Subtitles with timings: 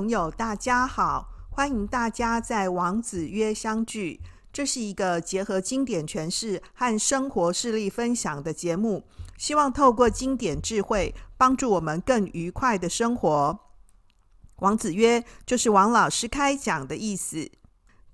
[0.00, 4.18] 朋友，大家好，欢迎大家在王子约相聚。
[4.50, 9.04] 这是一个结合经典诠释和生活事例分享的节目，
[9.36, 13.60] 希望透过经典智慧，帮助我们更愉快的生活。
[14.60, 17.50] 王子约就是王老师开讲的意思。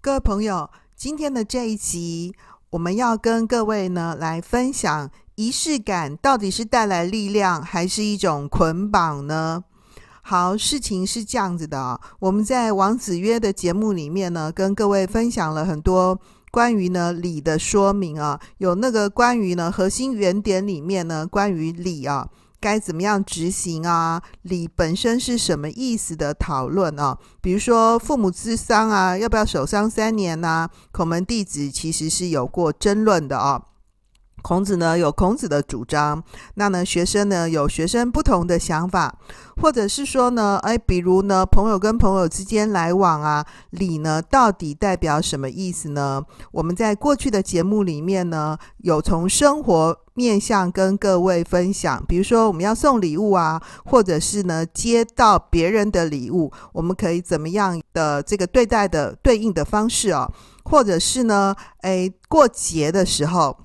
[0.00, 2.34] 各位朋友，今天的这一集，
[2.70, 9.62] 我们要跟各位呢来分享，仪式感到底是带来力量，还是一种捆绑呢？
[10.28, 16.18] 好，事情是这样子的啊，我们在王子约的节目里面呢，跟各位分享了很多
[16.50, 22.28] 关于呢礼的说明啊，有那个关于呢核心原点里面呢关于礼啊
[22.60, 30.68] 该怎么样执行啊，礼本身是什么意思的讨论啊，比如说父母之丧啊，要不要守丧三年呐？
[30.90, 33.62] 孔门弟子其实是有过争论的啊。
[34.46, 36.22] 孔子呢有孔子的主张，
[36.54, 39.12] 那呢学生呢有学生不同的想法，
[39.60, 46.22] 或者是说呢，哎，比如呢朋友跟朋友之间来往啊，礼呢到底代表什么意思呢？
[46.52, 60.30] 我们在过去的节目里面呢，有从生活面向跟各位分享，比如说我们要送礼物啊，或者是呢接到别人的礼物，我们可以怎么样的这个对待的对应的方式啊，
[60.62, 63.56] 或者是呢，哎过节的时候。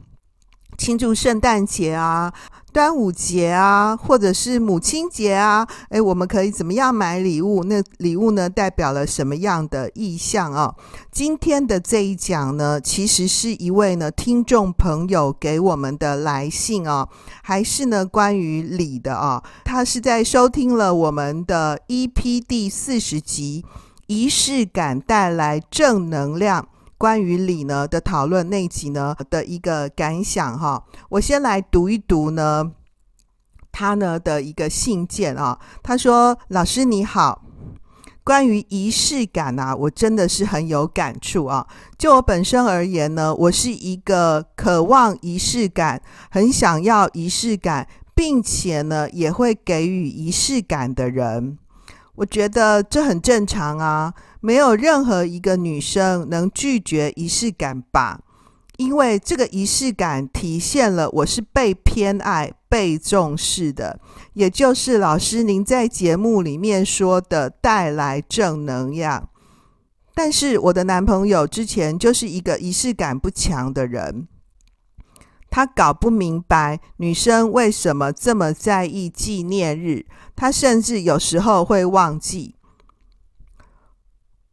[0.77, 2.33] 庆祝圣诞节啊、
[2.73, 7.63] 端午节啊，或者是母亲节啊，诶，我们可以怎么样买礼物？
[7.65, 10.73] 那礼物呢，代表了什么样的意象啊？
[11.11, 17.07] 今天的这一讲呢，其实是一位呢听众朋友给我们的来信啊，
[17.43, 19.43] 还是呢关于礼的啊？
[19.63, 23.63] 他是在收听了我们的 EP 第四十集
[24.07, 26.63] 《仪式感带来正能量》。
[27.01, 32.73] 关于礼呢的讨论那集呢的一个感想哈，我先来读一读呢
[33.71, 35.57] 他呢的一个信件啊。
[35.81, 37.41] 他说：“老师你好，
[38.23, 41.65] 关于仪式感啊，我真的是很有感触啊。
[41.97, 45.99] 就我本身而言呢，我是一个渴望仪式感、
[46.29, 51.57] 很想要仪式感，并且呢也会给予仪式感的人。
[52.13, 58.21] 我觉得这很正常啊。”没有任何一个女生能拒绝仪式感吧？
[58.77, 63.99] 因为这个仪式感体现了我是被偏爱、被重视的，
[64.33, 69.29] 也就是老师您在节目里面说的带来正能量。
[70.15, 74.27] 但是我的男朋友之前就是一个仪式感不强的人，
[75.51, 82.55] 他搞不明白女生为什么这么在意纪念日，他甚至有时候会忘记。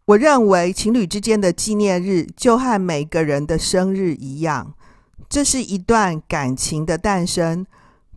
[0.09, 4.73] 我认为情侣之间的纪念日就和每个人的生日一样，
[5.29, 7.67] 这是一段感情的诞生，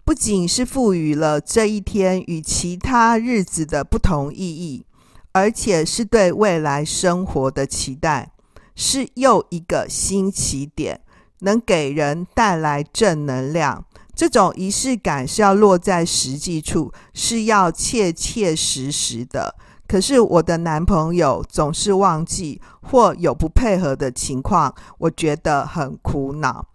[0.05, 4.85] 不仅是赋予了这一天与其他日子的不同意义，
[5.33, 8.31] 而且是对未来生活的期待，
[8.73, 11.01] 是又一个新起点，
[11.39, 13.83] 能给人带来正能量。
[14.15, 19.55] 这种仪式感是要落在实际处，是要切切实实的。
[19.91, 26.65] 可是我的男朋友总是忘记或有不配合的情况，我觉得很苦恼。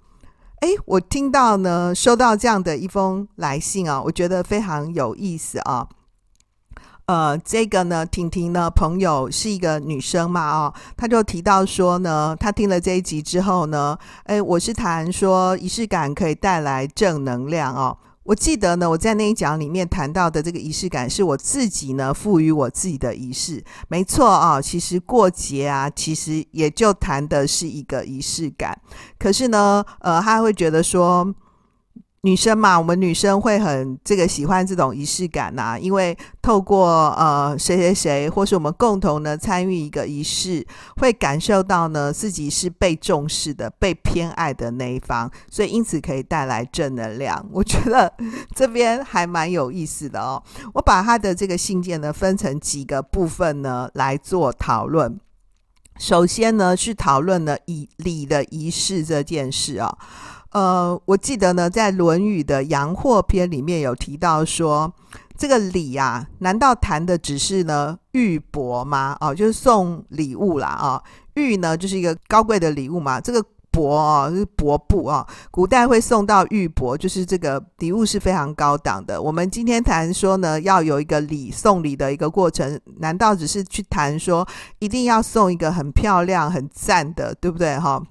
[0.61, 5.89] 哎，我听到呢，收到这样的一封来信啊，我觉得非常有意思啊。
[7.07, 17.97] 呃，这个呢，婷婷呢，朋友是一个女生嘛，哦，她就提到说呢，她听了这一集之后呢，哎，我是谈说仪式感可以带来正能量哦。
[18.27, 23.65] 我记得呢，我在那一讲里面谈到的这个仪式感，是我自己呢赋予我自己的仪式。
[23.89, 28.79] 没错啊，其实过节啊，其实也就谈的是一个仪式感。
[29.19, 31.35] 可是呢，呃，他会觉得说。
[32.27, 40.67] 女生嘛，我们女生会很这个喜欢这种仪式感呐、因为透过呃谁谁谁，或是我们共同呢参与一个仪式，
[40.97, 47.49] 会感受到呢自己是被重视的、被偏爱的那一方，所以因此可以带来正能量。
[47.53, 48.13] 我觉得
[48.57, 50.43] 这边还蛮有意思的哦。
[50.75, 55.21] 我把他的这个信件呢分成几个部分呢来做讨论。
[56.01, 59.99] 首先呢是讨论了仪礼的仪式这件事啊、哦。
[60.53, 64.91] 呃，我记得呢，在《论语》的《阳货篇》里面有提到说，
[65.37, 69.17] 这个礼啊，难道谈的只是呢玉帛吗？
[69.21, 71.03] 哦，就是送礼物啦啊、哦。
[71.35, 73.21] 玉呢，就是一个高贵的礼物嘛。
[73.21, 75.27] 这个帛啊，是帛布啊。
[75.51, 79.21] 古代会送到玉帛，就是这个礼物是非常高档的。
[79.21, 87.79] 我们今天谈说呢，要有一个礼送礼的一个过程，难道只是去谈说一定要送一个很漂亮、很赞的，对不对？
[87.79, 88.03] 哈。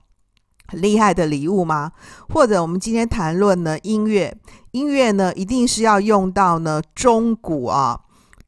[0.67, 1.91] 很厉害的礼物吗？
[2.29, 4.35] 或者我们今天谈论呢音乐，
[4.71, 7.99] 音乐呢一定是要用到呢钟鼓啊、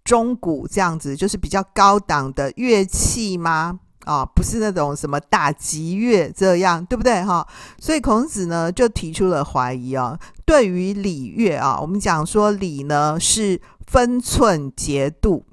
[0.04, 3.80] 钟鼓这样子，就是比较高档的乐器吗？
[4.06, 7.46] 啊、不是那种什么打击乐这样，对不对哈？
[7.78, 15.46] 所以孔子呢就提出了怀疑啊、对于礼乐啊，我们讲说礼呢是分寸节度，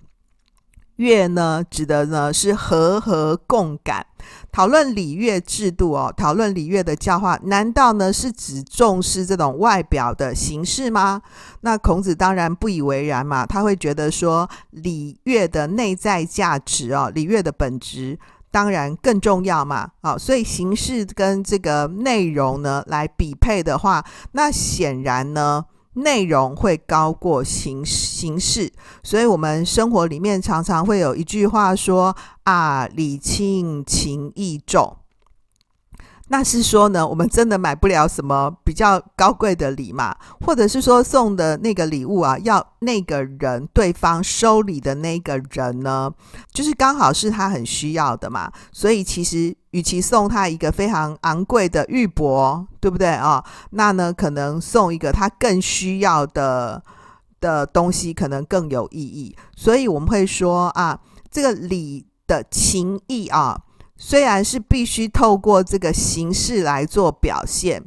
[0.94, 4.06] 乐呢指的呢是和合共感。
[4.54, 11.20] 讨论礼乐制度哦，讨论礼乐的教化，难道呢是只重视这种外表的形式吗？
[11.62, 18.16] 那孔子当然不以为然嘛，他会觉得说礼乐的内在价值哦，礼乐的本质。
[18.52, 25.64] 当然更重要嘛，好，所以形式跟这个内容呢来比配的话，那显然呢
[25.94, 28.72] 内容会高过形形式。
[29.02, 32.14] 所以我们生活里面常常会有一句话说
[32.44, 34.96] 啊，礼轻情意重。
[36.36, 40.12] 那是说呢，我们真的买不了什么比较高贵的礼嘛，
[40.44, 46.10] 或者是说送的那个礼物啊，要那个人对方收礼的那个人呢，
[46.52, 48.50] 就是刚好是他很需要的嘛。
[48.72, 53.44] 所以其实与其送他一个非常昂贵的玉帛，对不对啊、哦？
[53.70, 56.82] 那呢，可能送一个他更需要的
[57.40, 59.36] 的东西，可能更有意义。
[59.54, 60.98] 所以我们会说啊，
[61.30, 63.60] 这个礼的情谊啊。
[63.96, 67.82] 虽然是必须透过这个形式来做表现，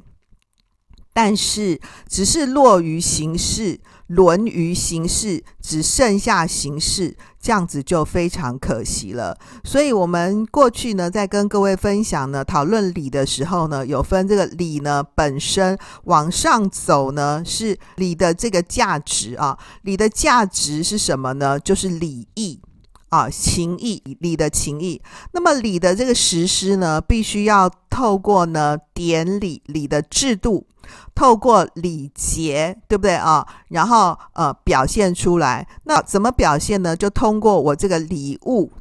[1.13, 9.37] 但是只是落于形式，沦于形式，只剩下形式，这样子就非常可惜了。
[9.63, 21.59] 所以，我们过去呢，在跟各位分享呢，讨论礼的时候呢，有分这个礼呢本身往上走呢，是礼的这个价值啊，礼的价值是什么呢？
[21.59, 22.61] 就是礼义。
[23.09, 25.01] 啊，情义礼的情义，
[25.31, 30.67] 那么礼的这个实施呢，必须要透过呢典礼礼的制度，
[31.15, 33.47] 透过礼节，对不对啊？
[33.69, 36.95] 然后呃表现出来，那怎么表现呢？
[36.95, 38.71] 就通过我这个礼物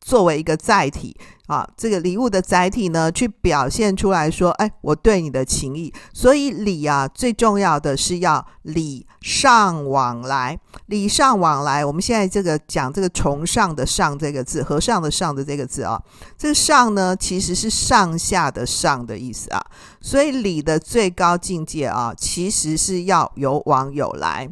[0.00, 1.16] 作为一个载体。
[1.46, 5.92] 啊，这个礼物的载体呢，去表现出来说，哎，我对你的情谊。
[6.12, 11.84] 所以礼啊，最重要的是要礼尚往来，礼尚往来。
[11.84, 16.02] 我们现在这个讲这个崇尚的尚这个字，和尚的尚的这个字啊，
[16.38, 19.62] 这个尚呢，其实是上下的上的意思啊。
[20.00, 24.48] 所以礼的最高境界啊，其实是要有往有来。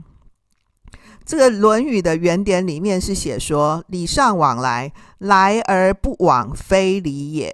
[1.32, 7.50] 这个《论语》的原典里面是写说：“礼尚往来，来而不往，非礼也；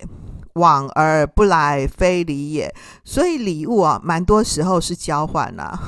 [0.54, 2.75] 往而不来，非礼也。”
[3.06, 5.78] 所以礼物啊，蛮多时候是交换啦、啊。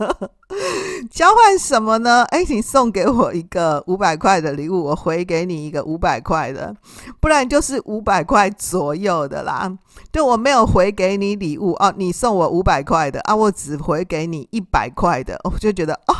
[1.10, 2.24] 交换什么呢？
[2.24, 6.76] 哎，你送给我一个五百块的礼物，我回给你一个五百块的，
[7.20, 9.72] 不然就是五百块左右的啦。
[10.12, 16.14] 就我没有回给你礼物哦，你送我五百块的啊，我只回给你一百块的，我就觉得哦。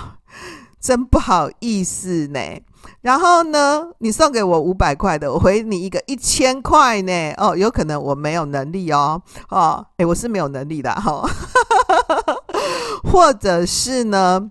[0.83, 2.41] 真不好意思呢，
[3.03, 7.33] 然后呢，你送给我五百块的，我回你一个一千块呢。
[7.39, 11.31] 哦，有可能我没有能力哦，哦，诶，我是没有能力的哈，哦、
[13.09, 14.51] 或者是呢，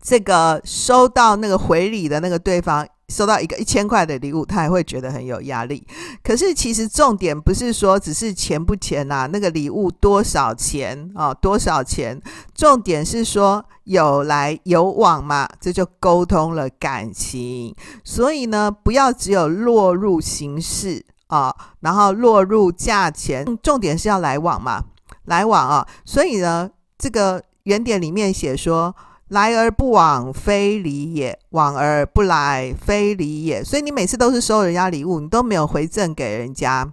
[0.00, 2.86] 这个收到那个回礼的那个对方。
[3.08, 5.86] 收到一个一千块的礼物，他也会觉得很有压力。
[6.22, 11.38] 可是其实重点不是说只是钱不钱呐、那个礼物多少钱啊、哦？
[11.40, 12.20] 多少钱？
[12.54, 17.74] 重点是说有来有往嘛，这就沟通了感情。
[18.02, 23.44] 所以呢，不要只有落入形式啊、然后落入价钱。
[23.62, 24.82] 重点是要来往嘛，
[25.26, 25.86] 来往啊。
[26.04, 28.96] 所以呢，这个原点里面写说。
[29.28, 33.64] 来而不往，非礼也；往而不来，非礼也。
[33.64, 36.90] 所以你每次都是收人家礼物，你都没有回赠给人家，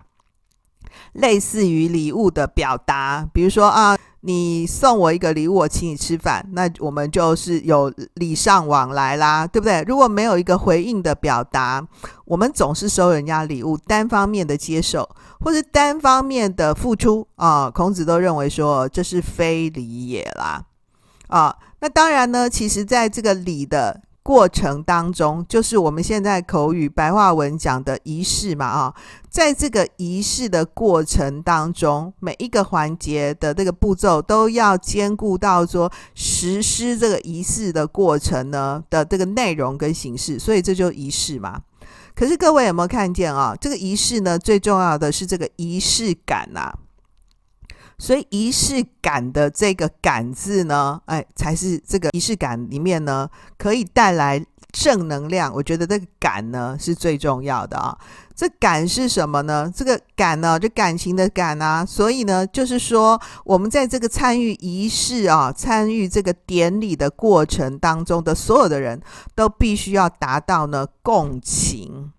[1.14, 3.28] 类似于礼物的表达。
[3.34, 9.84] 比如说啊，你送我一个礼物，我请你吃饭，那我们就是有礼尚往来啦，对不对？
[9.88, 11.86] 如果没有一个回应的表达，
[12.26, 15.08] 我们总是收人家礼物，单方面的接受，
[15.42, 20.64] 或是单方面的付出啊，孔子都认为说这是非礼也啦，
[21.32, 21.58] 啊。
[21.80, 28.94] 那当然呢，其实在这个礼的过程当中，就是我们现在口语白话文讲的仪式嘛，啊，
[29.28, 41.60] 在这个仪式的过程当中，每一个环节的这个步骤都要兼顾到说实施这个仪式的过程呢的这个内容跟形式，所以这就仪式嘛。
[42.14, 43.56] 可是各位有没有看见啊？
[43.60, 46.72] 这个仪式呢，最重要的是这个仪式感呐。
[48.02, 53.30] 所以仪式感的这个“感”字呢，哎，才是这个仪式感里面呢
[53.60, 55.54] 可以带来正能量。
[55.54, 57.96] 我觉得这个“感”呢是最重要的啊。
[58.36, 59.72] 这“感”是什么呢？
[59.72, 61.86] 这个“感”呢，就感情的“感”啊。
[61.86, 69.00] 所以呢，就是说我们在这个参与仪式啊、参与这个典礼的过程当中的所有的人
[69.36, 72.12] 都必须要达到呢共情。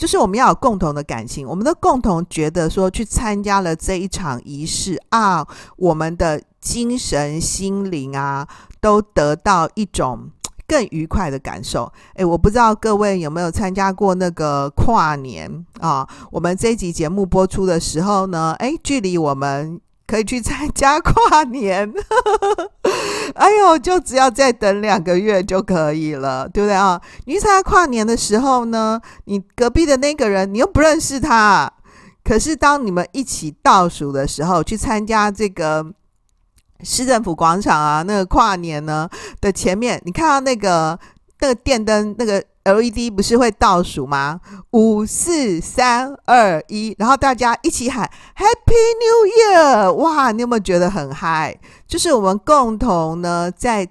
[0.00, 8.48] 就是我们要有共同的感情，我们都共同觉得说，去参加了这一场仪式啊，我们的精神心灵啊，
[8.80, 10.30] 都得到一种
[10.66, 11.92] 更愉快的感受。
[12.14, 16.08] 诶，我不知道各位有没有参加过那个跨年啊？
[16.32, 19.78] 我们这一集节目播出的时候呢，诶，距离我们。
[20.10, 21.88] 可以去参加跨年，
[23.34, 27.00] 哎呦，就只要再等两个月就可以了，对不对啊？
[27.26, 31.72] 你去参加跨年的时候呢，你隔壁的那个人你又不认识他，
[32.24, 35.86] 可是当你们一起倒数的时候，去参加这个
[36.82, 39.08] 市政府广场啊，那个跨年呢
[39.40, 40.98] 的前面，你看到那个
[41.38, 42.42] 那个电灯那个。
[42.64, 44.38] LED 不是会倒数吗？
[44.72, 48.04] 五四三二一，然后大家一起喊
[48.36, 49.92] Happy New Year！
[49.94, 51.58] 哇，你有没有觉得很嗨？
[51.88, 53.88] 就是我们共同呢，在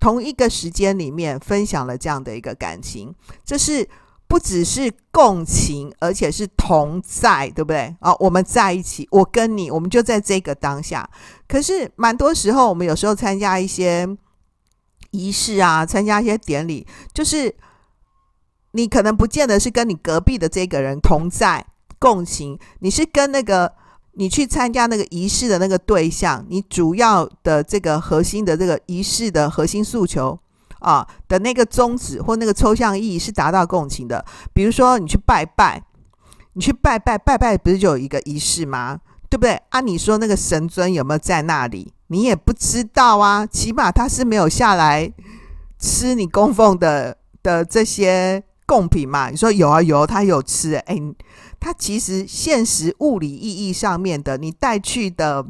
[0.00, 3.88] 同一个时间里面分享了这样的一个感情，这是
[4.26, 7.94] 不只是共情，而且是同在，对不对？
[8.00, 11.08] 啊，我们在一起，我跟你，我们就在这个当下。
[11.46, 14.04] 可是蛮多时候，我们有时候参加一些
[15.12, 17.54] 仪式啊，参加一些典礼，就是。
[18.76, 21.64] 你可能不见得是跟你隔壁的这个人同在
[22.00, 23.72] 共情，你是跟那个
[24.14, 30.36] 你去参加那个仪式的那个对象，你主要的这个核心的这个仪式的核心诉求
[30.80, 34.24] 啊的那个宗旨或那个抽象意义是达到共情的。
[34.52, 35.80] 比如说你去拜拜，
[36.54, 38.98] 你去拜拜拜拜，不是就有一个仪式吗？
[39.30, 39.62] 对不对？
[39.68, 41.92] 啊，你说那个神尊有没有在那里？
[42.08, 45.12] 你也不知道啊，起码他是没有下来
[45.78, 48.42] 吃你供奉的的这些。
[48.66, 50.98] 贡品嘛，你说有啊有，他有吃，哎，
[51.60, 55.44] 他其实现实物理意义上面的，你带去的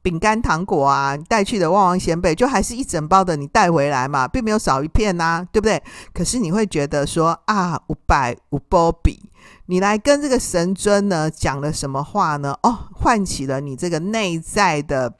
[0.00, 5.82] 饼干糖果啊，你带去的旺旺仙贝，就还是一整包的，你带回来嘛，并没有少一片呐、对不对？
[6.12, 9.20] 可是你会觉得说啊，五百五波比，
[9.66, 12.58] 你来跟这个神尊呢讲了什么话呢？
[12.62, 15.14] 哦，唤起了你这个内在的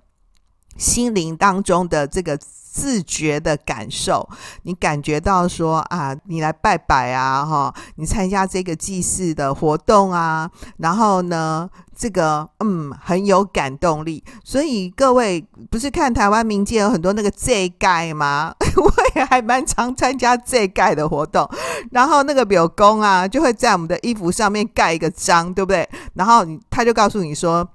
[0.76, 2.38] 心灵当中的这个。
[2.74, 4.28] 自觉的感受，
[4.64, 14.24] 你感觉到说啊，你来拜拜啊，哈，你参加这个祭祀的活动啊，然后呢，这个嗯很有感动力。
[14.42, 15.40] 所以各位
[15.70, 18.52] 不是看台湾民间有很多那个祭盖吗？
[18.76, 21.48] 我也还蛮常参加祭盖的活动，
[21.92, 25.88] 然后那个庙公啊就会在我们的衣服上面盖一个章，对不对？
[26.14, 27.68] 然后他就告诉你说。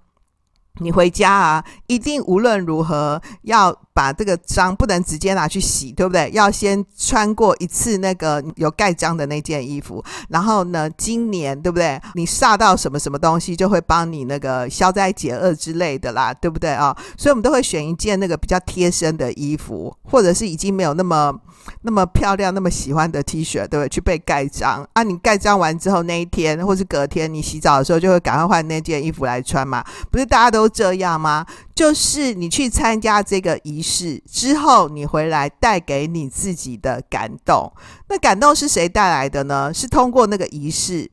[0.81, 6.31] 你回家啊，一定无论如何要把这个章不能直接拿去洗，对不对？
[6.31, 12.01] 要先穿过一次那个有盖章的那件衣服，然后呢，今年对不对？
[12.13, 16.95] 你煞到什么什么东西，就会帮你那个消灾解厄之类的啦，对不对啊？
[17.17, 21.37] 所以我们都会选一件那个比较贴身的衣服，或者是已经没有那么
[21.81, 23.89] 那么漂亮、那么喜欢的 T 恤，对不对？
[23.89, 25.03] 去被盖章啊！
[25.03, 31.45] 你盖章完之后那一天，或是隔天你洗澡的时候，就会赶快换那件衣服来穿嘛，不是大家都这样吗？
[31.75, 37.73] 就是你去参加这个仪式是之后，你回来带给你自己的感动。
[38.07, 39.73] 那感动是谁带来的呢？
[39.73, 41.09] 是通过那个仪式，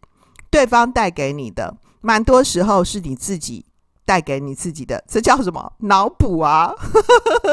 [0.51, 1.75] 对方带给你的。
[2.03, 3.65] 蛮多时候是你自己
[4.05, 5.73] 带给你自己的，这叫什么？
[5.79, 6.73] 脑补啊！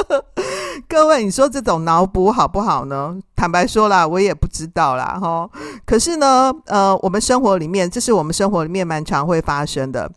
[0.90, 3.18] 各位，你说这种脑补好不好呢？
[3.36, 5.50] 坦白说啦，我也不知道啦，哈。
[5.86, 10.12] 可是呢，呃，我们生活里面，这是我们生活里面蛮常会发生的。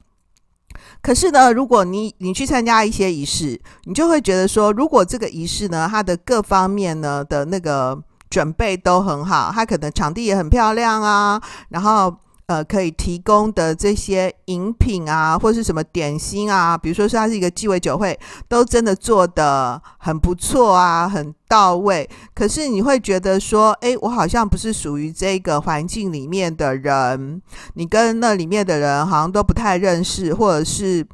[1.02, 12.14] 可是呢，如果你你去参加一些仪式，你就会觉得说，如果这个仪式呢，它的各方面呢的那个准备都很好，它可能场地也很漂亮啊，然后。
[12.46, 22.08] 呃，可以提供的这些饮品啊，或是什么点心啊，比如说是它是一个鸡尾酒会，都真的做得很不错啊，很到位。
[22.32, 27.42] 可是你会觉得说，诶，我好像不是属于这个环境里面的人，
[27.74, 31.04] 你跟那里面的人好像都不太认识，或者是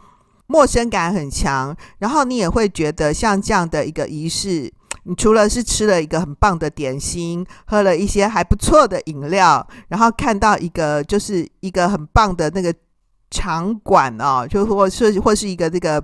[0.48, 1.74] 陌生感很强。
[1.98, 4.70] 然后你也会觉得像这样的一个仪式。
[5.04, 12.72] 你除了是吃了一个很棒的点心，喝了一些还不错的饮料，然后看到一个就是一个很棒的那个
[13.30, 16.02] 场馆哦，就或是或是一个这个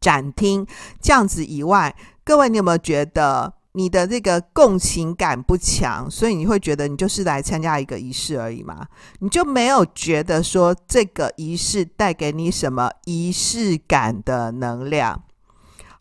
[0.00, 0.66] 展厅
[1.00, 1.94] 这样子以外，
[2.24, 8.86] 各位你有没有觉得你的这个共情感不强，所以你会觉得你就是来参加一个仪式而已嘛，
[9.18, 15.22] 你就没有觉得说这个仪式带给你什么仪式感的能量。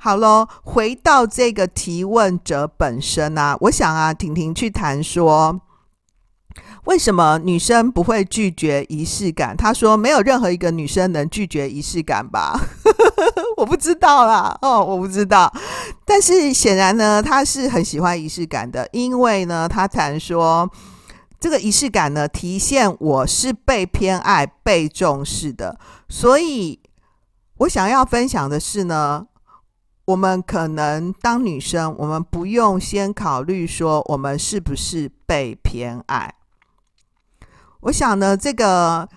[0.05, 5.59] 好喽，回到这个提问者本身啊，我想啊，婷婷去谈说。
[6.83, 9.57] 为什么女生不会拒绝仪式感？
[9.57, 12.53] 她说没有任何一个女生能拒绝仪式感吧？
[13.57, 15.51] 我不知道啦，哦，我不知道。
[16.05, 20.69] 但是显然呢，她是很喜欢仪式感的，因为呢，她谈说
[21.39, 25.79] 这个仪式感呢，体现我是被偏爱、被重视的。
[26.07, 26.79] 所以
[27.57, 29.25] 我想要分享的是呢，
[30.05, 36.35] 我们可能当女生，我们不用先考虑说我们是不是被偏爱。
[37.81, 39.09] 我想呢，这个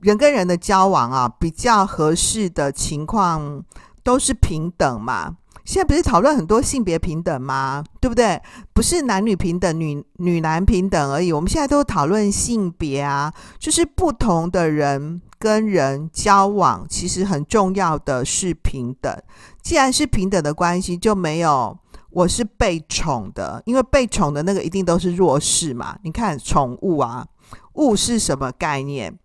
[0.00, 3.62] 人跟人的交往啊，比较合适的情况
[4.02, 5.36] 都是平等嘛。
[5.64, 7.84] 现在不是讨论很多性别平等吗？
[8.00, 8.40] 对不对？
[8.72, 11.30] 不是男女平等、女女男平等而已。
[11.30, 19.16] 我们现在都讨论性别啊，就是不同的人跟人交往，其实很重要的是平等。
[19.62, 21.78] 既然是平等的关系，就没有
[22.10, 25.98] 我是被宠的，因为被宠的那个一定都是弱势嘛。
[26.02, 27.26] 你看宠物啊。
[27.74, 29.16] 物是什么概念？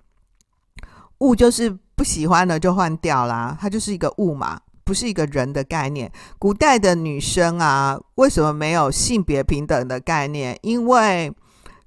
[1.17, 6.12] 物就是不喜欢的就换掉啦，它就是一个物嘛，不是一个人的概念。
[6.38, 10.55] 古代的女生啊，为什么没有性别平等的概念？
[10.62, 11.34] 因为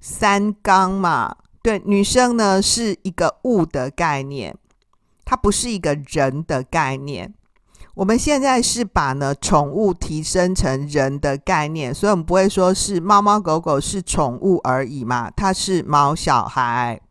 [0.01, 1.33] 三纲嘛，
[1.67, 4.55] 对，女生呢是一个物的概念，
[5.25, 7.33] 它不是一个人的概念。
[7.93, 17.01] 我们现在是把呢宠物提升成人的概念，所以我们不会说是猫猫狗狗是宠物而已嘛，它是猫小孩。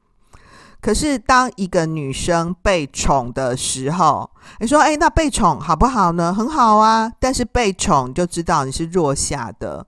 [0.81, 6.33] 可是当一个女生被宠的时候，你说，哎，那被宠好不好呢？
[6.33, 9.87] 很好啊，但是被宠就知道你是弱下的，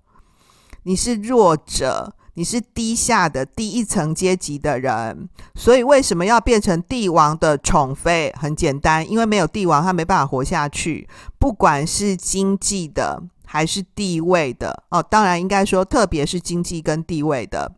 [0.83, 2.13] 你是弱者。
[2.38, 8.33] 你是低下的第一层阶级的人，所以为什么要变成帝王的宠妃？
[8.38, 11.09] 很简单，因为没有帝王，他没办法活下去。
[11.37, 17.73] 不管是经济的还是地位的，哦，当然应该说，特别是经济跟地位的，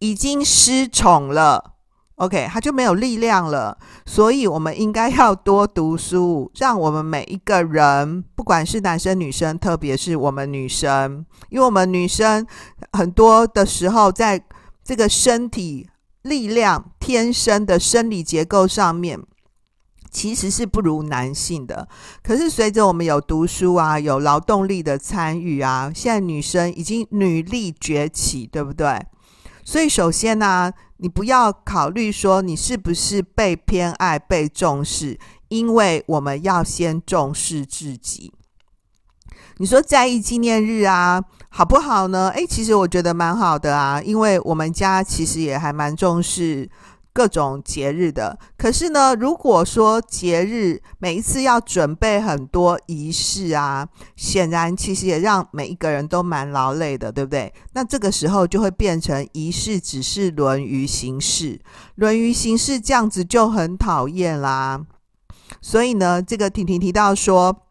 [0.00, 1.73] 已经失宠了。
[2.16, 12.46] OK，他就没有力量了，所以我们应该要多读书，让我们每一个人，不管是男生女生，特别是我们女生，因为我们女生
[12.92, 14.40] 很多的时候，在
[14.84, 15.88] 这个身体
[16.22, 19.20] 力量、天生的生理结构上面，
[20.12, 21.88] 其实是不如男性的。
[22.22, 29.04] 可是随着我们有读书啊，有劳动力的参与啊，现在女生已经女力崛起，对不对？
[29.64, 38.32] 所以首先呢、你不要考虑说你是不是被偏爱、被重视，因为我们要先重视自己。
[39.58, 42.28] 你说在意纪念日啊，好不好呢？
[42.30, 46.68] 诶，其实我觉得蛮好的啊，因为我们家其实也还蛮重视。
[47.14, 57.54] 各种节日的，可是呢，如果说节日每一次要准备很多仪式啊，显然其实也让每一个人都蛮劳累的，对不对？
[57.74, 61.60] 那这个时候就会变成仪式只是沦于形式，
[61.94, 64.84] 沦于形式这样子就很讨厌啦。
[65.62, 67.63] 所以呢，这个婷婷提到说。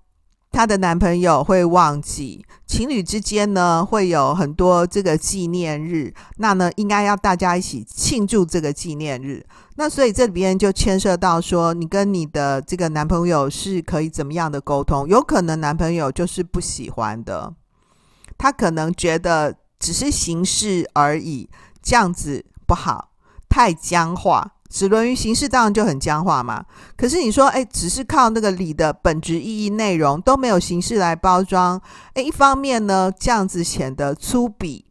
[0.54, 9.44] 她的男朋友会忘记，情侣之间呢会有很多这个纪念日，那呢应该要大家一起庆祝这个纪念日。
[9.78, 15.08] 那所以这里边就牵涉到说，你跟你的这个男朋友是可以怎么样的沟通？
[15.08, 17.52] 有可能男朋友就是不喜欢的，
[18.38, 21.50] 他可能觉得只是形式而已，
[21.82, 23.10] 这样子不好，
[23.50, 24.53] 太僵化。
[24.74, 26.66] 只论于形式，当然就很僵化嘛。
[26.98, 31.80] 可是你说，哎，只是靠那个礼的本质意义内容都没有形式来包装，
[32.16, 34.82] 哎，一方面呢，这样子显得粗鄙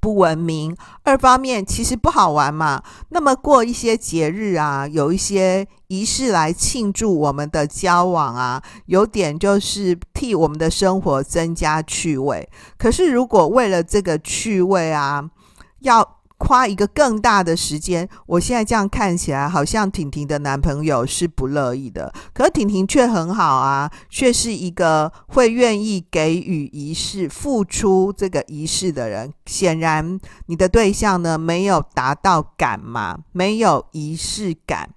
[0.00, 2.82] 不文明；二方面，其实不好玩嘛。
[3.10, 12.48] 那么过一些节日啊，有一些仪式来庆祝我们的交往啊，有点就是替我们的生活增加趣味。
[12.78, 15.22] 可是如果为了这个趣味啊，
[15.80, 29.32] 要花一个更大的时间，我现在这样看起来，好像婷婷的男朋友是不乐意的，可婷婷却很好啊，却是一个会愿意给予仪式、付出这个仪式的人。
[29.46, 34.90] 显然，你的对象呢，没有达到感嘛，没有仪式感，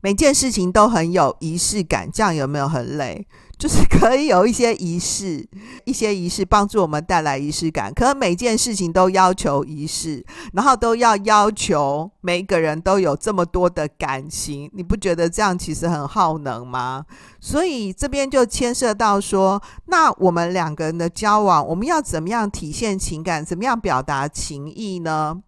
[0.00, 3.26] 每件事情都很有仪式感，这样有没有很累？
[3.58, 5.46] 就是 可以有一些仪式，
[5.84, 7.92] 一些仪式帮助我们带来仪式感。
[7.92, 17.04] 可能每件事情都要求仪式，然后都要要求每个人都有这么多的感情，你不觉得这样其实很耗能吗？
[17.40, 25.40] 所以这边就牵涉到说，那我们两个人的交往，我们要怎么样体现情感，怎么样表达情意呢？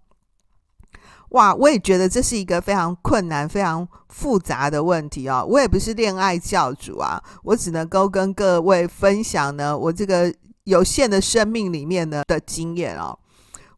[1.30, 5.44] 哇，我也觉得这是一个非常困难、非常复杂的问题哦。
[5.48, 10.32] 我也不是恋爱教主啊，我只能够跟各位分享呢，我这个
[10.64, 13.18] 有限的生命里面呢的经验哦。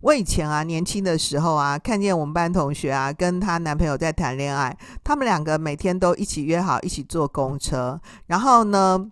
[0.03, 9.07] 我以前啊，年轻的时候啊，看见我们班同学啊，跟她男朋友在谈恋爱，他们两个每天都一起约好一起坐公车，然后呢，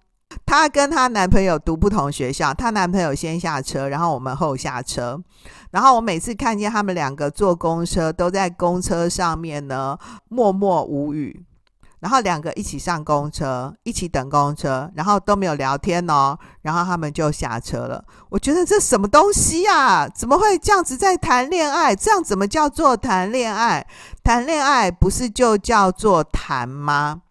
[0.46, 5.20] 她跟她男朋友读不同学校，她男朋友先下车，然后我们后下车。
[5.70, 11.44] 然后我每次看见他们两个坐公车，都在公车上面呢，默默无语。
[12.00, 16.38] 然后两个一起上公车，一起等公车，然后都没有聊天哦。
[16.62, 18.04] 然后他们就下车了。
[18.30, 20.08] 我觉得这什么东西呀？
[20.08, 21.96] 怎么会这样子在谈恋爱？
[21.96, 23.84] 这样怎么叫做谈恋爱？
[24.22, 27.22] 谈恋爱不是就叫做谈吗？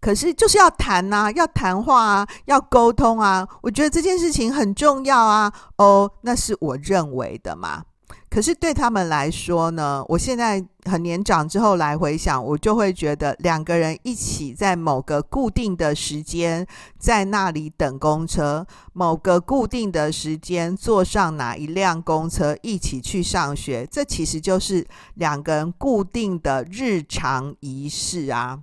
[0.00, 3.46] 可是就是要谈呐、啊，要谈话啊，要沟通啊。
[3.60, 5.52] 我觉得这件事情很重要啊。
[5.76, 7.84] 哦，那是我认为的嘛。
[8.30, 16.64] 可是对他们来说呢，我现在很年长之后来回想，我就会觉得两个人一起在某个固定的时间
[16.96, 28.60] 在那里等公车，某个固定的时间坐上哪一辆公车一起去上学，这其实就是两个人固定的日常仪式啊。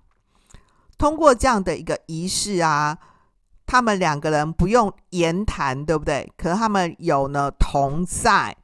[0.98, 2.98] 通过这样的一个仪式啊，
[3.66, 6.32] 他们两个人不用言谈，对不对？
[6.38, 8.56] 可是他们有呢同在，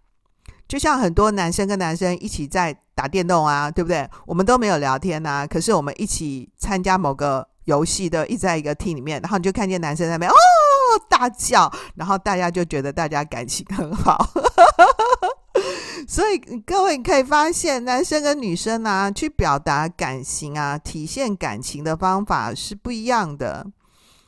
[0.68, 4.10] 就像很多男生跟男生一起在打电动啊，对不对？
[4.26, 10.36] 我们都没有聊天呐、啊，可是我们一起参加某个游戏的，一在一个 team 里面，然后你就看见男生在那边哦
[11.10, 14.28] 大叫，然后大家就觉得大家感情很好。
[16.14, 23.66] 所以各位你可以发现，男生跟女生啊，去表达感情啊，体现感情的方法是不一样的，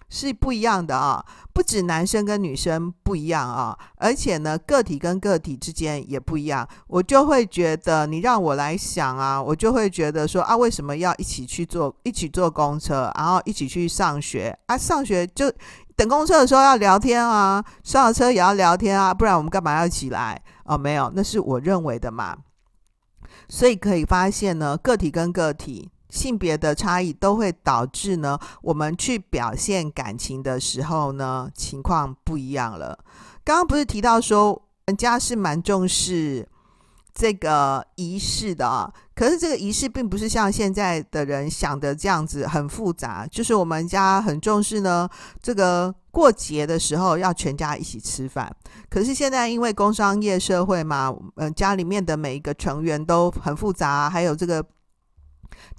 [0.09, 1.23] 是不一样的啊。
[1.53, 6.67] 不止男生跟女生不一样啊，而且呢，个体跟个体之间也不一样。
[6.87, 14.75] 我就会觉得，你让我来想啊，我就会觉得说啊，为什么要一起去坐，一起坐公车，然后一起去上学啊？
[14.75, 15.53] 上学就
[15.95, 20.41] 等公车的时候要聊天啊，上了车也要聊天啊，不然我们干嘛要一起来？
[20.65, 22.37] 哦，没有，那是我认为的嘛。
[23.49, 32.99] 所以可以发现呢，个体跟个体性别的差异都会导致呢，我们去表现感情的时候呢，情况不一样了。
[33.43, 36.47] 刚刚不是提到说，人家是蛮重视
[37.15, 45.09] 这个仪式的啊，可是这个仪式并不是像现在的人想的这样子很复杂，就是我们家很重视呢，
[45.41, 45.95] 这个。
[46.15, 48.49] 过节的时候要全家一起吃饭，
[48.89, 54.65] 可是现在因为工商业社会嘛，嗯，家里面的每一个成员都很复杂，还有这个。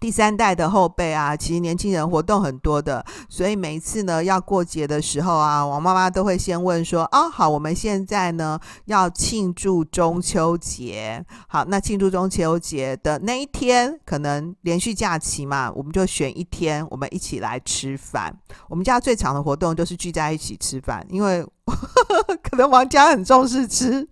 [0.00, 18.36] 第三代的后辈啊，其实年轻人活动很多的，所以每一次呢要过节的时候啊，我妈妈都会先问说：“啊，好，我们现在呢要庆祝中秋节，好，那庆祝中秋节的那一天，可能连续假期嘛，我们就选一天，我们一起来吃饭。
[18.68, 21.44] 我们家最长的活动就是聚在一起吃饭，因为
[22.42, 24.06] 可能王家很重视吃。”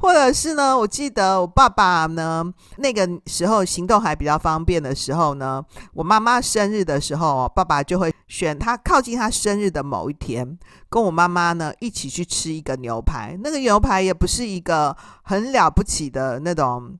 [0.00, 2.44] 或者是呢，我记得我爸爸呢，
[2.78, 10.58] 那个时候行动还比较方便的时候呢，我妈妈生日的时候，爸爸就会选他靠近他生日的某一天，
[10.88, 13.38] 跟我妈妈呢一起去吃一个牛排。
[13.42, 16.98] 那个牛排也不是一个很了不起的那种。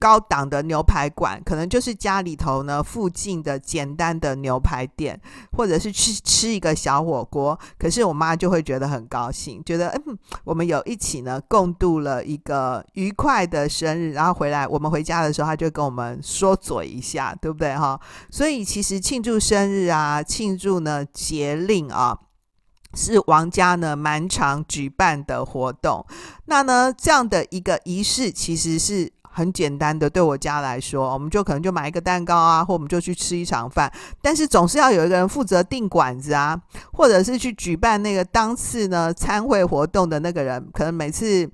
[0.00, 5.20] 高档的牛排馆，可能就是家里头呢附近的简单的牛排店，
[5.56, 7.58] 或者是去吃一个小火锅。
[7.76, 14.12] 可是我妈就会觉得很高兴，觉得嗯，我们有一起呢共度了一个愉快的生日。
[14.12, 18.00] 然后回来，我们回家的时候，她就跟我们说嘴一下，对不对哈？
[18.30, 22.16] 所以其实庆祝生日啊，庆祝呢节令啊，
[22.94, 26.06] 是王家呢蛮常举办的活动。
[26.44, 29.12] 那呢这样的一个仪式，其实是。
[29.38, 33.90] 很简单的，对我家来说，我们就可能就买一个蛋糕啊，或我们就去吃一场饭。
[34.20, 36.60] 但是总是要有一个人负责订馆子啊，
[36.92, 41.48] 或者是去举办那个当次呢餐会活动的那个人，可能每次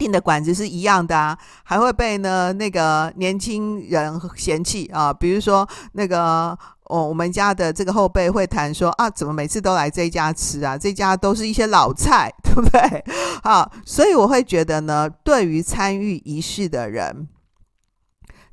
[0.00, 5.12] 订的馆子是一样的啊，还会被呢那个年轻人嫌弃啊。
[5.12, 6.58] 比如说那个。
[6.92, 10.76] 哦，我们家的这个后辈会谈说啊，怎么每次都来这家吃啊？
[10.76, 13.04] 这家都是一些老菜， 对不对？
[13.44, 17.28] 好，所以我会觉得呢，对于参与仪式的人，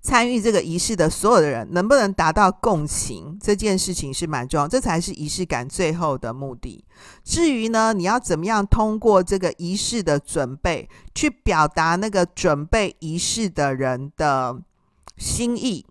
[0.08, 6.82] 参与这个仪式的所有的人，能不能达到共情，这件事情是蛮重要，这才是仪式感最后的目的。
[7.26, 14.58] 至于呢，你要怎么样通过这个仪式的准备，去表达那个准备仪式的人的
[15.17, 15.86] 心意？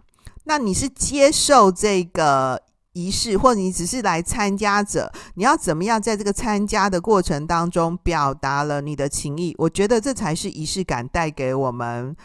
[0.45, 2.63] 那你是接受这个
[2.95, 5.13] 仪式，或者你只是来参加者？
[5.35, 9.55] 你要怎么样在这个参加的过程当中表达了你的情意？
[9.59, 12.17] 我觉得这才是仪式感带给我们。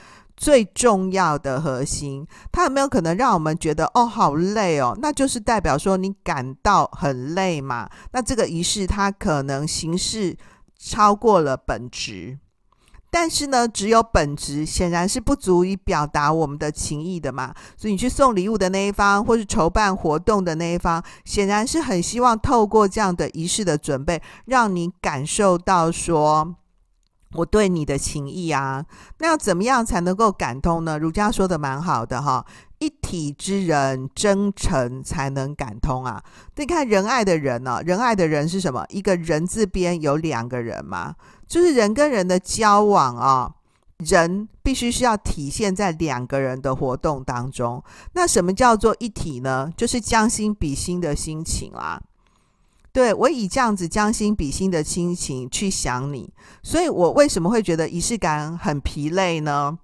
[0.41, 4.97] 最重要的核心，它有没有可能让我们觉得哦，好累哦？
[4.99, 7.87] 那就是代表说你感到很累嘛。
[8.11, 10.35] 那这个仪式它可能形式
[10.79, 12.39] 超过了本质，
[13.11, 17.53] 但是呢，只有本质显然是不足以表达我们的情意的嘛。
[17.77, 26.55] 所以你去送礼物的那一方，或是筹办活动的那一方，显然是很希望透过这样的仪式的准备，让你感受到说。
[27.33, 28.85] 我对你的情意啊，
[29.19, 30.99] 那要怎么样才能够感通呢？
[30.99, 32.45] 儒家说的蛮好的哈，
[32.79, 36.21] 一体之人真诚才能感通啊。
[36.57, 38.85] 你看仁爱的人呢、仁爱的人是什么？
[38.89, 41.15] 一个人字边有两个人嘛，
[41.47, 43.53] 就是人跟人的交往啊，
[43.99, 47.81] 人必须是要体现在两个人的活动当中。
[48.13, 49.71] 那什么叫做一体呢？
[49.77, 52.01] 就是将心比心的心情啊。
[52.93, 59.77] 对，我以这样子将心比心的心情去想你，所以我为什么会觉得仪式感很疲累呢？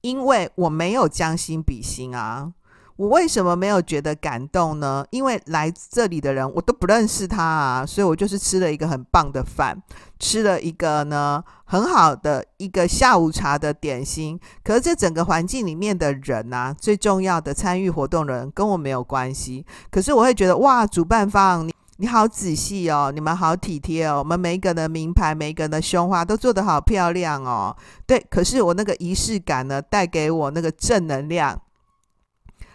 [0.00, 2.52] 因为我没有将心比心啊。
[2.96, 5.04] 我为什么没有觉得感动呢？
[5.10, 9.76] 因为来这里的人我都不认识他啊，所以我就是吃了一个很棒的饭，
[10.20, 14.38] 吃了一个呢很好的一个下午茶的点心。
[14.62, 19.66] 可是这整个环境里面的人啊，最重要的参与活动的人跟我没有关系。
[19.90, 21.68] 可是我会觉得哇，主办方
[22.02, 22.12] 你。
[22.12, 27.74] 好仔细哦，你们好体贴哦，我们每一个人的名牌，每一个人的胸花都做得好漂亮哦。
[28.06, 31.58] 对，可是我那个仪式感呢，带给我那个正能量，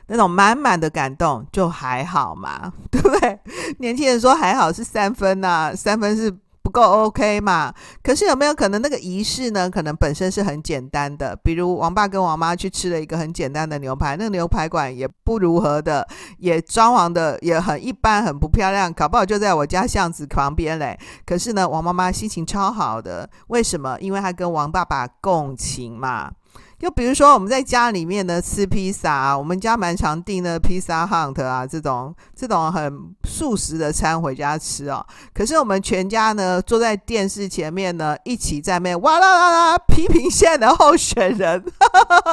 [0.08, 3.40] 那种满满的感动，就还好嘛，对不对？
[3.78, 6.36] 年轻人说还好是三分呐，三分是。
[6.68, 7.74] 不够 OK 嘛？
[8.04, 9.70] 可是有没有可能那个仪式呢？
[9.70, 16.06] 可能本身是很简单的，比如王爸跟王妈去吃了一个很简单的牛排，那个牛排馆也不如何的，
[16.40, 21.00] 也装潢的也很一般，很不漂亮，搞不好就在我家巷子旁边嘞。
[21.26, 23.98] 可是呢，王妈妈心情超好的，为什么？
[24.02, 26.32] 因为她跟王爸爸共情嘛。
[26.80, 35.04] 就比如说我们在家里面呢吃披萨啊，我们家蛮常订的披萨 hunt 啊，这种这种很素食的餐回家吃哦。
[35.34, 41.66] 可是我们全家呢坐在电视前面呢，一起在那哇啦啦啦批评现在的候选人，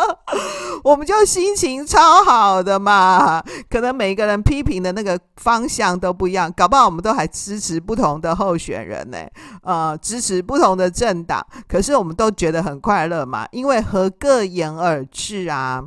[0.85, 3.43] 我们就心情超好的嘛。
[3.71, 9.19] 可能每个人批评的那个方向都不一样，搞不好我们都还支持不同的候选人呢，
[9.63, 11.43] 呃，支持不同的政党。
[11.67, 14.34] 可是我们都觉得很快乐嘛，因为和各。
[14.35, 15.85] 各言而至啊，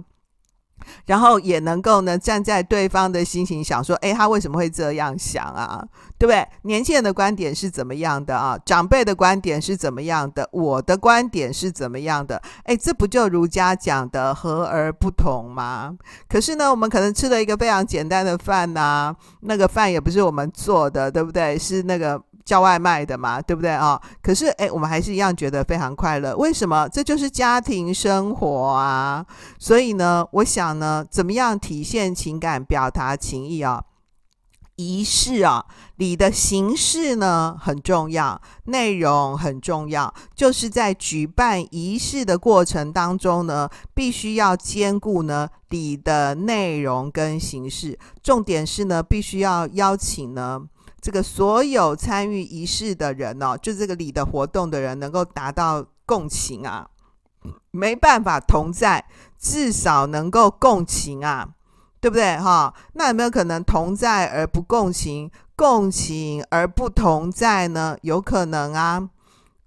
[1.06, 5.86] 然后也能够呢站在对方的心情想说，诶，他为什么会这样想啊？
[6.18, 6.48] 对不对？
[6.62, 8.58] 年轻人的观点是怎么样的啊？
[8.66, 10.48] 长辈的观点是怎么样的？
[10.54, 12.42] 我的观点是怎么样的？
[12.64, 15.98] 诶，这不就儒家讲的和而不同吗？
[16.30, 21.60] 可是呢，我们可能吃了一个非常简单的饭呐、那个饭也不是我们做的，对不对？
[21.60, 22.24] 是那个。
[22.48, 24.02] 叫外卖的嘛，对不对啊？
[24.22, 26.34] 可是诶，我们还是一样觉得非常快乐。
[26.38, 26.88] 为什么？
[26.88, 29.26] 这就是家庭生活啊。
[29.60, 33.84] 所以呢，我想呢，怎么样体现情感、表达情意啊？
[34.78, 35.66] 仪式啊，
[35.98, 40.14] 礼的形式呢很重要，内容很重要。
[40.34, 48.00] 就是在举办仪式的过程当中呢，必须要兼顾呢礼的内容跟形式。
[48.24, 50.62] 重点是呢，必须要邀请呢。
[51.00, 56.90] 这个所有参与仪式的人哦，就这个礼的活动的人，能够达到共情啊，
[57.72, 59.06] 没办法同在，
[59.38, 61.50] 至少能够共情啊，
[62.02, 62.74] 对不对哈？
[62.94, 67.96] 那有没有可能同在而不共情，共情而不同在呢？
[68.02, 69.10] 有可能啊，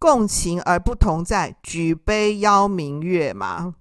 [0.00, 3.74] 共情而不同在，举杯邀明月嘛，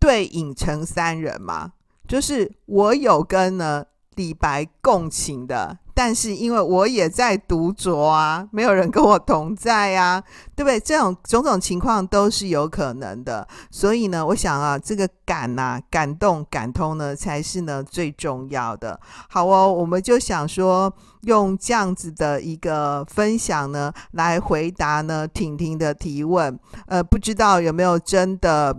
[0.00, 1.72] 对影成三人嘛，
[2.08, 3.84] 就是我有跟呢
[4.16, 5.78] 李白共情的。
[5.98, 10.22] 但是因为我也在独酌啊，没有人跟我同在呀，
[10.54, 10.78] 对不对？
[10.78, 13.44] 这种种种情况都是有可能的。
[13.68, 19.00] 所以呢，我想啊，这个感呐、啊、感动、感通呢，才是呢最重要的。
[19.28, 26.56] 好哦，我们就想说，用这样子的一个分享呢，来回答呢婷婷的提问。
[26.86, 28.76] 呃，不知道有没有真的。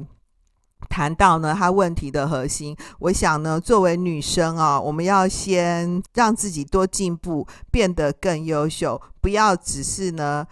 [0.90, 10.46] 谈到呢，他问题的核心，我想呢，作为女生啊，我们要先让自己多进步，变得更优秀，不要只是呢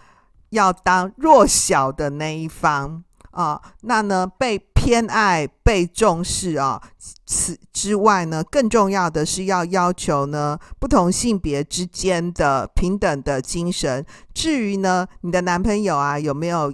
[0.50, 3.60] 要当弱小的那一方啊。
[3.82, 6.80] 那呢，被偏爱被重视啊。
[7.26, 14.04] 此之外呢，更重要的是要要求呢，不同性别之间的平等的精神。
[14.32, 16.72] 至于呢，你的男朋友啊，有没有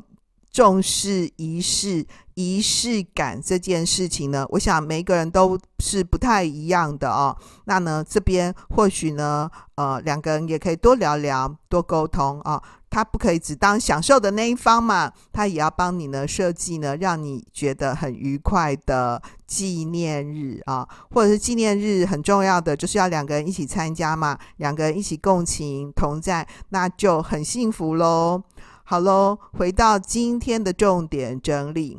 [0.54, 4.46] 重视仪式、仪式感这件事情呢？
[4.50, 7.36] 我想每个人都是不太一样的哦。
[7.64, 12.62] 那呢，这边或许呢，呃，两个人也可以多聊聊、多沟通啊。
[12.88, 28.40] 他不可以只当享受的那一方嘛，他也要帮你呢设计呢，让你觉得很愉快的纪念日啊，或者是纪念日很重要的就是要两个人一起参加嘛，两个人一起共情同在，那就很幸福喽。
[28.84, 31.98] 好喽，回到今天的重点整理，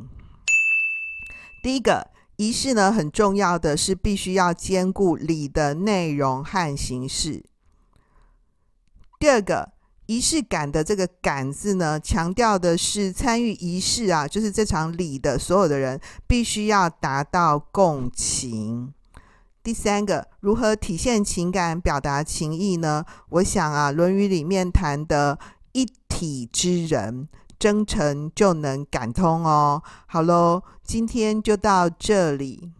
[1.61, 7.43] 第一个仪式呢，很重要的是必须要兼顾礼的内容和形式。
[9.19, 9.75] 第二个。
[10.07, 18.93] 仪式感的这个“感”字呢，强调的是参与仪式啊，就是这场礼的所有的人必须要达到共情。
[19.63, 23.03] 第三个，如何体现情感、表达情意呢？
[23.29, 25.39] 我想啊，《论语》里面谈的
[25.75, 27.27] 一体之人，
[27.59, 29.83] 真诚就能感通哦。
[30.07, 32.71] 好喽，今天就到这里。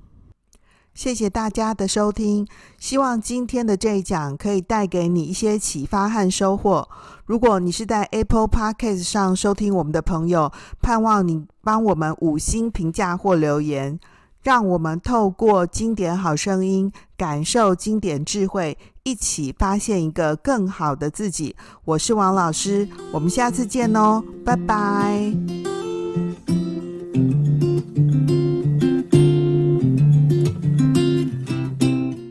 [0.93, 2.47] 谢谢大家的收听，
[2.79, 6.87] 希望今天的这一讲可以带给你一些启发和收获。
[7.25, 10.49] 如果你是在 Apple Podcast 上收听我们的朋友，
[10.81, 13.99] 盼望你帮我们五星评价或留言，
[14.41, 21.55] 让我们透过经典好声音，感受经典智慧，一起发现一个更好的自己。
[21.83, 25.31] 我是王老师，我们下次见哦，拜拜。